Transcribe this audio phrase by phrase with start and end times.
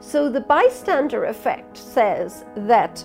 [0.00, 3.04] So the bystander effect says that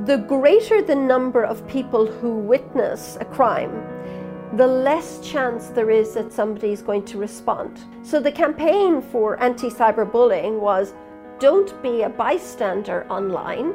[0.00, 3.84] the greater the number of people who witness a crime,
[4.56, 7.80] the less chance there is that somebody is going to respond.
[8.02, 10.94] So the campaign for anti cyberbullying was
[11.38, 13.72] don't be a bystander online.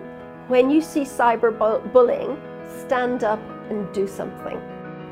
[0.47, 2.39] When you see cyberbullying,
[2.85, 4.57] stand up and do something.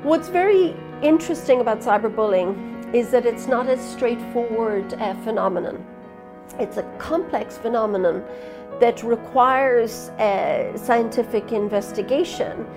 [0.03, 5.85] What's very interesting about cyberbullying is that it's not a straightforward uh, phenomenon.
[6.59, 8.23] It's a complex phenomenon
[8.79, 10.11] that requires
[10.75, 12.67] scientific investigation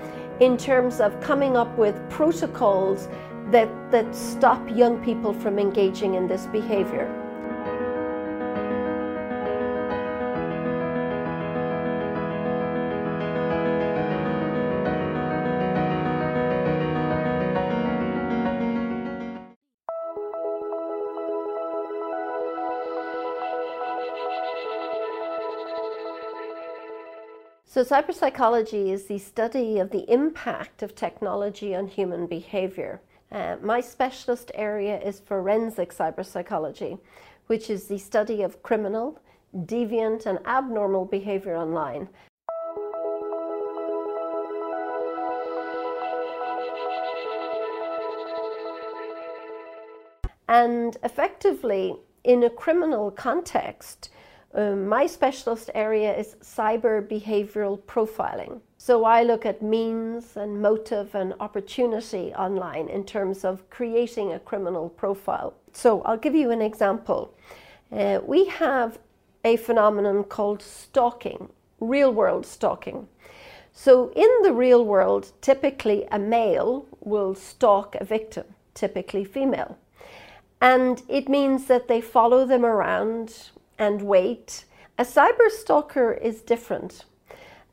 [0.41, 3.09] in terms of coming up with protocols
[3.51, 7.18] that, that stop young people from engaging in this behavior.
[27.79, 33.01] So, cyberpsychology is the study of the impact of technology on human behavior.
[33.31, 36.99] Uh, my specialist area is forensic cyberpsychology,
[37.47, 39.21] which is the study of criminal,
[39.57, 42.09] deviant, and abnormal behavior online.
[50.49, 54.11] And effectively, in a criminal context,
[54.55, 58.61] um, my specialist area is cyber behavioral profiling.
[58.79, 64.39] So I look at means and motive and opportunity online in terms of creating a
[64.39, 65.55] criminal profile.
[65.73, 67.35] So I'll give you an example.
[67.93, 68.99] Uh, we have
[69.45, 73.09] a phenomenon called stalking, real world stalking.
[73.73, 79.79] So in the real world, typically a male will stalk a victim, typically female.
[80.61, 84.65] And it means that they follow them around and wait.
[84.99, 87.05] A cyber stalker is different.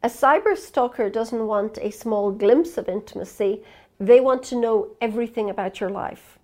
[0.03, 3.63] A cyber stalker doesn't want a small glimpse of intimacy,
[3.99, 6.37] they want to know everything about your life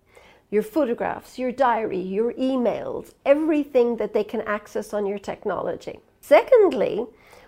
[0.51, 5.97] your photographs, your diary, your emails, everything that they can access on your technology.
[6.19, 7.05] Secondly,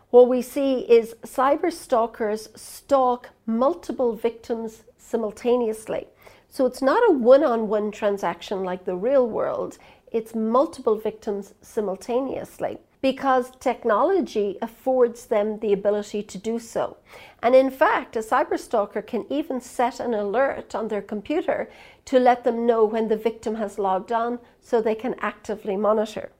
[0.09, 6.07] what we see is cyber stalkers stalk multiple victims simultaneously.
[6.49, 9.77] So it's not a one on one transaction like the real world,
[10.13, 16.95] it's multiple victims simultaneously because technology affords them the ability to do so.
[17.41, 21.69] And in fact, a cyberstalker can even set an alert on their computer
[22.05, 26.31] to let them know when the victim has logged on so they can actively monitor.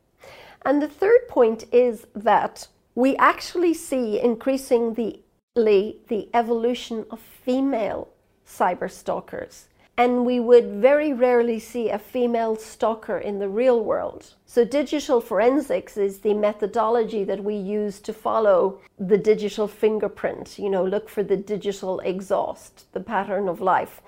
[0.66, 5.20] And the third point is that we actually see increasing the,
[5.56, 8.08] the evolution of female
[8.48, 9.66] cyberstalkers
[9.98, 14.34] and we would very rarely see a female stalker in the real world.
[14.46, 20.70] So, digital forensics is the methodology that we use to follow the digital fingerprint, you
[20.70, 24.02] know, look for the digital exhaust, the pattern of life,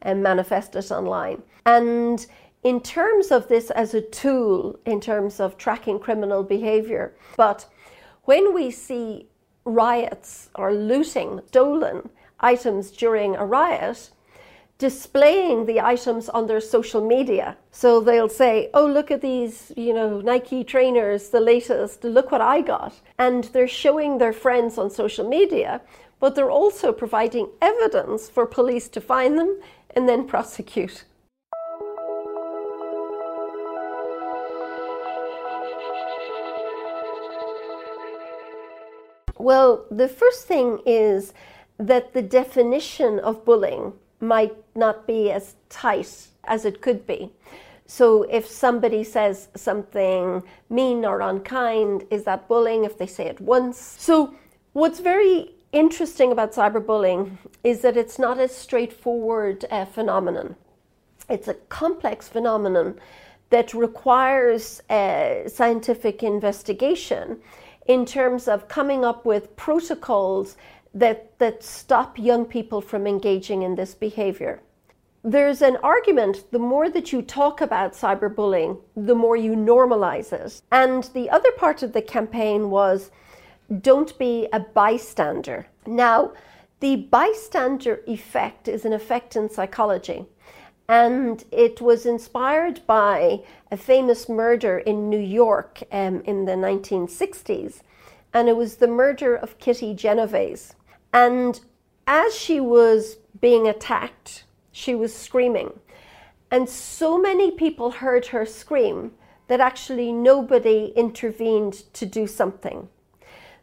[0.00, 1.42] and manifest it online.
[1.66, 2.24] And
[2.62, 7.66] in terms of this as a tool, in terms of tracking criminal behavior, but
[8.24, 9.26] when we see
[9.64, 14.10] riots or looting, stolen items during a riot,
[14.82, 17.56] displaying the items on their social media.
[17.70, 22.40] So they'll say, oh, look at these, you know, Nike trainers, the latest, look what
[22.40, 22.92] I got.
[23.16, 25.80] And they're showing their friends on social media,
[26.18, 29.60] but they're also providing evidence for police to find them
[29.94, 31.04] and then prosecute.
[39.38, 41.32] Well, the first thing is
[41.78, 43.92] that the definition of bullying
[44.22, 47.30] might not be as tight as it could be.
[47.86, 53.40] So if somebody says something mean or unkind, is that bullying if they say it
[53.40, 53.78] once?
[53.98, 54.34] So
[54.72, 60.56] what's very interesting about cyberbullying is that it's not a straightforward uh, phenomenon.
[61.28, 62.98] It's a complex phenomenon
[63.50, 67.40] that requires uh, scientific investigation
[67.86, 70.56] in terms of coming up with protocols
[70.94, 74.60] that, that stop young people from engaging in this behavior.
[75.24, 80.60] There's an argument the more that you talk about cyberbullying, the more you normalize it.
[80.72, 83.10] And the other part of the campaign was
[83.80, 85.66] don't be a bystander.
[85.86, 86.32] Now,
[86.80, 90.26] the bystander effect is an effect in psychology.
[90.88, 97.82] And it was inspired by a famous murder in New York um, in the 1960s.
[98.34, 100.74] And it was the murder of Kitty Genovese.
[101.12, 101.60] And
[102.06, 105.78] as she was being attacked, she was screaming.
[106.50, 109.12] And so many people heard her scream
[109.48, 112.88] that actually nobody intervened to do something.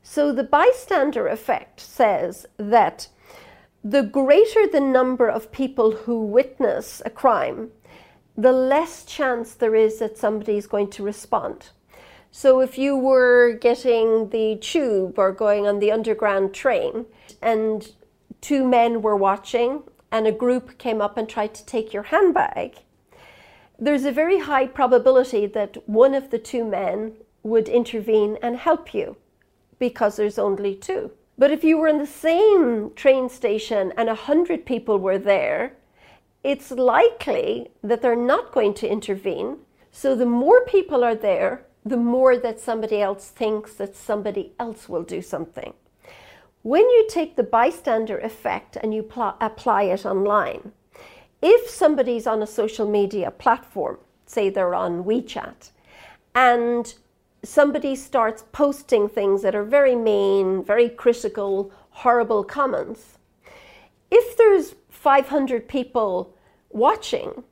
[0.03, 3.07] So the bystander effect says that
[3.83, 7.71] the greater the number of people who witness a crime,
[8.37, 11.69] the less chance there is that somebody is going to respond.
[12.31, 17.05] So if you were getting the tube or going on the underground train
[17.41, 17.91] and
[18.41, 22.77] two men were watching and a group came up and tried to take your handbag,
[23.79, 28.93] there's a very high probability that one of the two men would intervene and help
[28.93, 29.15] you
[29.79, 31.11] because there's only two.
[31.37, 35.77] But if you were in the same train station and a hundred people were there,
[36.43, 39.59] it's likely that they're not going to intervene.
[39.91, 44.89] So the more people are there, the more that somebody else thinks that somebody else
[44.89, 45.73] will do something.
[46.61, 50.73] When you take the bystander effect and you pl- apply it online,
[51.41, 55.71] if somebody's on a social media platform, say they're on WeChat,
[56.35, 56.93] and
[57.43, 63.17] somebody starts posting things that are very mean, very critical, horrible comments,
[64.11, 66.35] if there's 500 people
[66.69, 67.43] watching,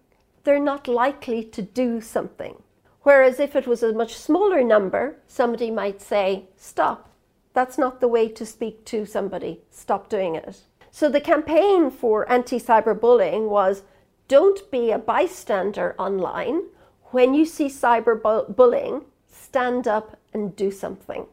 [0.44, 2.62] they're not likely to do something.
[3.04, 7.10] Whereas if it was a much smaller number, somebody might say, Stop,
[7.54, 10.62] that's not the way to speak to somebody, stop doing it.
[10.92, 13.84] So the campaign for anti cyberbullying was
[14.28, 16.64] don't be a bystander online.
[17.12, 21.26] When you see cyberbullying, stand up and do something.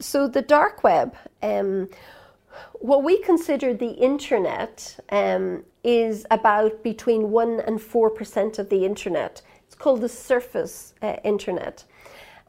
[0.00, 1.90] So, the dark web, um,
[2.74, 9.42] what we consider the internet, um, is about between 1 and 4% of the internet.
[9.66, 11.84] It's called the surface uh, internet.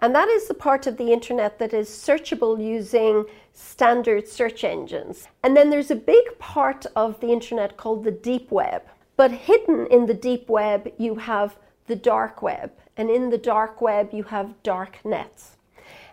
[0.01, 5.27] And that is the part of the internet that is searchable using standard search engines.
[5.43, 8.83] And then there's a big part of the internet called the deep web.
[9.17, 11.57] But hidden in the deep web, you have
[11.87, 12.71] the dark web.
[12.95, 15.57] And in the dark web, you have dark nets.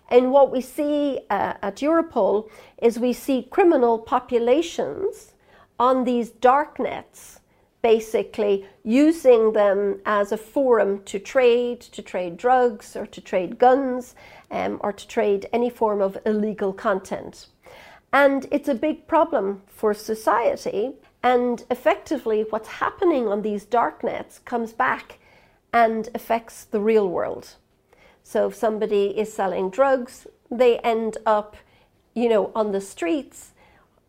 [0.08, 2.48] And what we see uh, at Europol
[2.78, 5.34] is we see criminal populations
[5.78, 7.40] on these dark nets
[7.82, 14.14] basically using them as a forum to trade, to trade drugs or to trade guns
[14.50, 17.46] um, or to trade any form of illegal content.
[18.12, 20.94] And it's a big problem for society.
[21.22, 25.18] And effectively, what's happening on these dark nets comes back
[25.72, 27.56] and affects the real world.
[28.28, 31.56] So if somebody is selling drugs, they end up,
[32.12, 33.52] you know, on the streets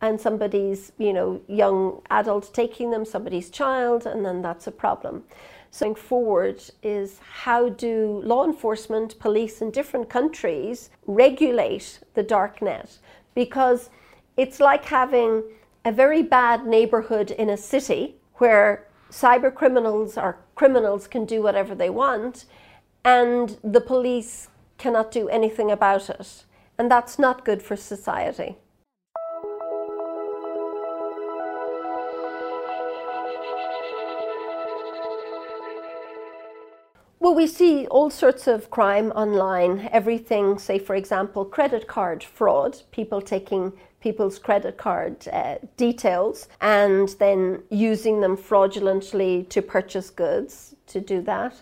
[0.01, 5.23] and somebody's, you know, young adult taking them, somebody's child, and then that's a problem.
[5.69, 12.59] So going forward is how do law enforcement, police in different countries regulate the dark
[12.59, 12.97] net?
[13.35, 13.91] Because
[14.35, 15.43] it's like having
[15.85, 21.75] a very bad neighborhood in a city where cyber criminals or criminals can do whatever
[21.75, 22.45] they want
[23.07, 26.43] and the police cannot do anything about it.
[26.77, 28.57] And that's not good for society.
[37.19, 39.87] Well, we see all sorts of crime online.
[39.93, 43.71] Everything, say, for example, credit card fraud, people taking
[44.01, 51.21] people's credit card uh, details and then using them fraudulently to purchase goods to do
[51.21, 51.55] that.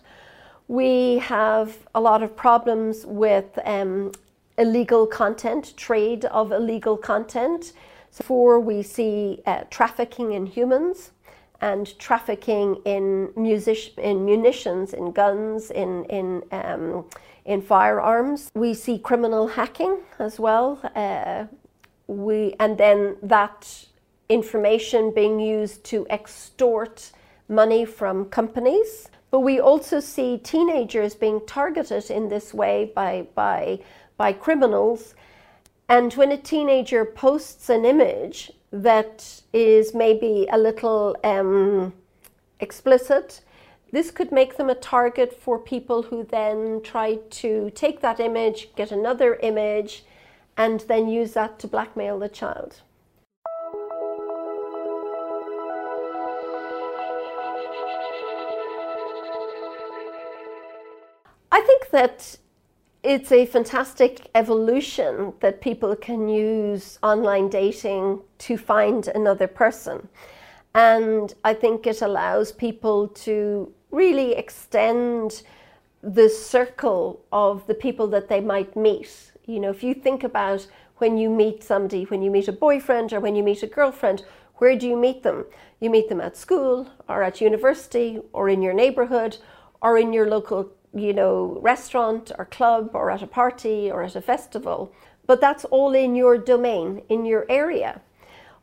[0.67, 4.11] We have a lot of problems with um,
[4.57, 7.73] illegal content, trade of illegal content.
[8.11, 11.11] So, for we see uh, trafficking in humans
[11.61, 17.05] and trafficking in music, in munitions, in guns, in in um,
[17.45, 18.51] in firearms.
[18.55, 20.79] We see criminal hacking as well.
[20.95, 21.45] Uh,
[22.07, 23.85] we and then that
[24.29, 27.11] information being used to extort
[27.47, 29.09] money from companies.
[29.31, 33.79] But we also see teenagers being targeted in this way by by
[34.17, 35.15] by criminals.
[35.87, 41.93] And when a teenager posts an image that is maybe a little um,
[42.59, 43.41] explicit,
[43.91, 48.73] this could make them a target for people who then try to take that image,
[48.75, 50.03] get another image,
[50.57, 52.81] and then use that to blackmail the child.
[61.55, 62.37] I think that
[63.01, 70.09] it's a fantastic evolution that people can use online dating to find another person.
[70.73, 75.43] And I think it allows people to really extend
[76.03, 79.31] the circle of the people that they might meet.
[79.45, 83.13] You know, if you think about when you meet somebody, when you meet a boyfriend
[83.13, 85.45] or when you meet a girlfriend, where do you meet them?
[85.79, 89.37] You meet them at school or at university or in your neighborhood
[89.81, 94.15] or in your local, you know, restaurant or club or at a party or at
[94.15, 94.91] a festival.
[95.27, 98.01] But that's all in your domain, in your area.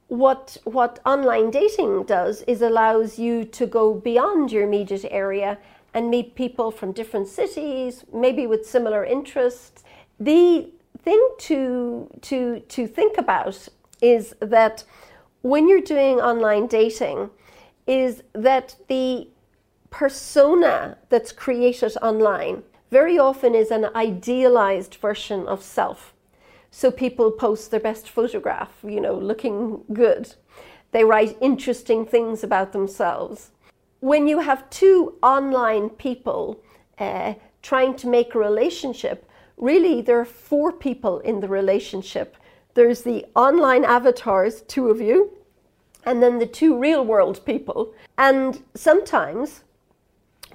[0.09, 5.59] What what online dating does is allows you to go beyond your immediate area
[5.95, 9.85] and meet people from different cities, maybe with similar interests.
[10.19, 10.71] The
[11.03, 13.69] thing to to to think about
[14.01, 14.85] is that
[15.43, 17.31] when you're doing online dating
[17.87, 19.29] is that the
[19.93, 26.13] persona that's created online very often is an idealized version of self.
[26.73, 30.35] So people post their best photograph, you know, looking good.
[30.91, 33.51] They write interesting things about themselves.
[34.01, 36.61] When you have two online people
[36.99, 42.37] uh, trying to make a relationship, really there are four people in the relationship
[42.75, 45.31] there's the online avatars, two of you,
[46.05, 47.93] and then the two real world people.
[48.17, 49.63] And sometimes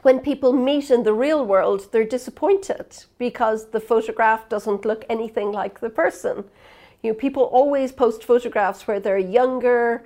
[0.08, 5.52] when people meet in the real world, they're disappointed because the photograph doesn't look anything
[5.52, 6.46] like the person.
[7.04, 10.06] You know, people always post photographs where they're younger,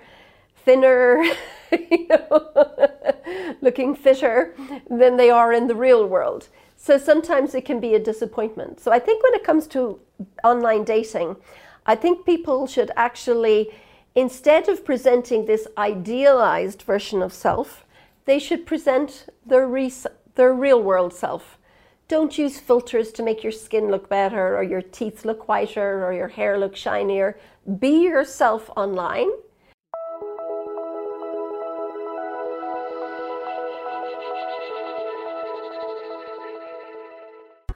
[0.66, 1.24] thinner,
[2.10, 2.50] know,
[3.62, 4.56] looking fitter
[4.90, 6.48] than they are in the real world.
[6.78, 8.80] So sometimes it can be a disappointment.
[8.80, 10.00] So I think when it comes to
[10.44, 11.36] online dating,
[11.86, 13.70] I think people should actually,
[14.16, 17.86] instead of presenting this idealized version of self,
[18.26, 19.70] they should present their,
[20.36, 21.58] their real world self.
[22.08, 26.14] Don't use filters to make your skin look better or your teeth look whiter or
[26.14, 27.40] your hair look shinier.
[27.80, 29.30] Be yourself online.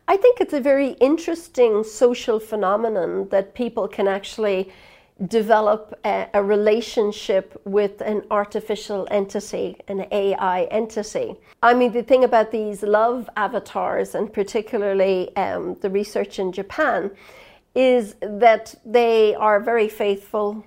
[0.07, 4.71] I think it's a very interesting social phenomenon that people can actually
[5.27, 11.35] develop a, a, relationship with an artificial entity, an AI entity.
[11.63, 17.11] I mean, the thing about these love avatars, and particularly um, the research in Japan,
[17.75, 20.65] is that they are very faithful,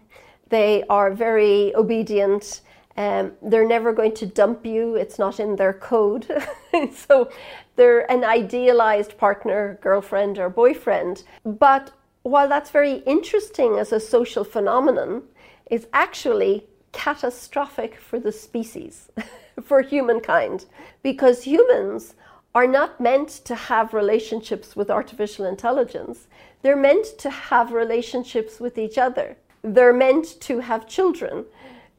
[0.48, 2.62] they are very obedient,
[2.96, 6.26] um, they're never going to dump you, it's not in their code.
[6.94, 7.30] so
[7.76, 11.22] they're an idealized partner, girlfriend, or boyfriend.
[11.44, 11.92] But
[12.28, 15.22] while that's very interesting as a social phenomenon,
[15.66, 19.10] it's actually catastrophic for the species,
[19.62, 20.66] for humankind,
[21.02, 22.14] because humans
[22.54, 26.26] are not meant to have relationships with artificial intelligence.
[26.62, 29.36] They're meant to have relationships with each other.
[29.62, 31.44] They're meant to have children.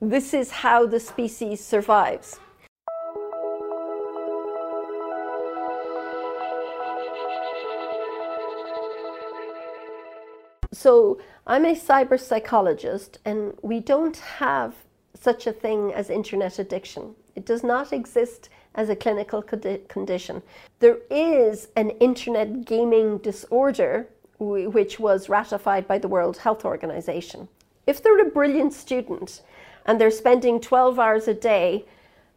[0.01, 2.39] This is how the species survives.
[10.79, 14.75] So, I'm a cyber psychologist, and we don't have
[15.13, 17.15] such a thing as internet addiction.
[17.35, 20.41] It does not exist as a clinical condition.
[20.79, 24.07] There is an internet gaming disorder
[24.39, 27.49] which was ratified by the World Health Organization.
[27.85, 29.41] If they're a brilliant student
[29.85, 31.83] and they're spending 12 hours a day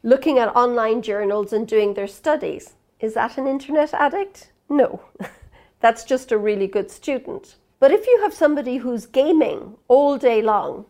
[0.03, 2.75] looking at online journals and doing their studies.
[2.99, 4.51] Is that an internet addict?
[4.69, 5.01] No,
[5.81, 7.55] that's just a really good student.
[7.83, 10.85] But if you have somebody who's gaming all day long,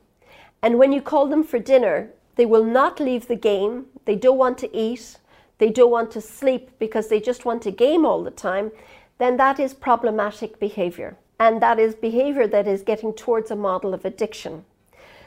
[0.60, 4.36] and when you call them for dinner, they will not leave the game, they don't
[4.36, 5.16] want to eat,
[5.56, 8.72] they don't want to sleep because they just want to game all the time,
[9.16, 11.16] then that is problematic behavior.
[11.40, 14.66] And that is behavior that is getting towards a model of addiction.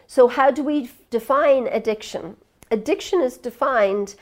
[0.05, 2.37] So, how do we define addiction?
[2.69, 4.13] Addiction is defined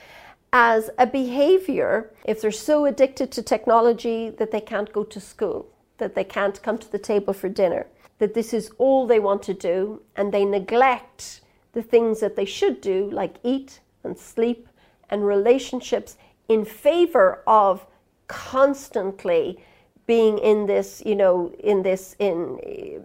[0.53, 5.67] as a behavior if they're so addicted to technology that they can't go to school,
[5.97, 7.87] that they can't come to the table for dinner,
[8.19, 11.41] that this is all they want to do, and they neglect
[11.73, 14.67] the things that they should do, like eat and sleep
[15.09, 16.17] and relationships,
[16.49, 17.85] in favor of
[18.27, 19.59] constantly
[20.05, 22.59] being in this, you know, in this in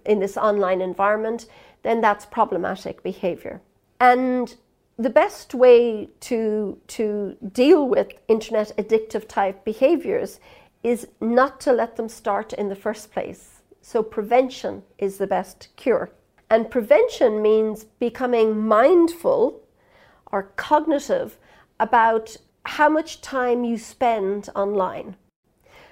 [0.04, 1.47] in this online environment
[1.83, 3.61] then that's problematic behavior.
[4.00, 4.54] And
[4.99, 10.40] the best way to, to deal with internet addictive type behaviors
[10.82, 13.62] is not to let them start in the first place.
[13.80, 16.11] So, prevention is the best cure.
[16.50, 19.62] And prevention means becoming mindful
[20.30, 21.38] or cognitive
[21.80, 25.16] about how much time you spend online.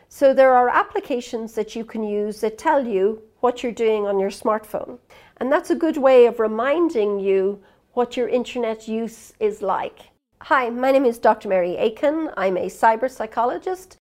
[0.09, 4.19] So, there are applications that you can use that tell you what you're doing on
[4.19, 4.99] your smartphone.
[5.38, 7.62] And that's a good way of reminding you
[7.93, 10.11] what your internet use is like.
[10.43, 11.49] Hi, my name is Dr.
[11.49, 12.31] Mary Aiken.
[12.37, 13.99] I'm a cyber psychologist